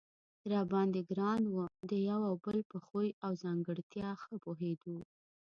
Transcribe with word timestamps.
را 0.51 0.61
باندې 0.71 1.01
ګران 1.11 1.41
و، 1.53 1.57
د 1.89 1.91
یو 2.09 2.19
او 2.29 2.35
بل 2.45 2.57
په 2.71 2.77
خوی 2.85 3.07
او 3.25 3.31
ځانګړتیا 3.43 4.09
ښه 4.21 4.35
پوهېدو. 4.43 4.97